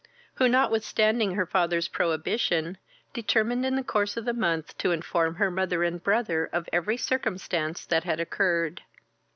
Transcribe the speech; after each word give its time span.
who, 0.37 0.49
notwithstanding 0.49 1.35
her 1.35 1.45
father's 1.45 1.87
prohibition, 1.89 2.79
determined 3.13 3.63
in 3.63 3.75
the 3.75 3.83
course 3.83 4.17
of 4.17 4.25
the 4.25 4.33
month 4.33 4.75
to 4.79 4.91
inform 4.91 5.35
her 5.35 5.51
mother 5.51 5.83
and 5.83 6.03
brother 6.03 6.49
of 6.51 6.67
every 6.73 6.97
circumstance 6.97 7.85
that 7.85 8.03
had 8.03 8.19
occurred. 8.19 8.81